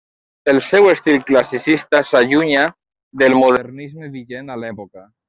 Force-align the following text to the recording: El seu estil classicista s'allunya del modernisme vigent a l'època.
El 0.53 0.59
seu 0.69 0.87
estil 0.93 1.19
classicista 1.27 2.01
s'allunya 2.11 2.63
del 3.23 3.37
modernisme 3.43 4.11
vigent 4.17 4.51
a 4.57 4.63
l'època. 4.65 5.07